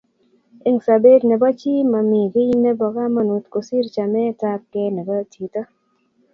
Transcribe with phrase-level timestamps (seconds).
[0.67, 5.61] eng' sabet nebo chii mami kii nebo kamangut kosir chamet ab gee nebo chito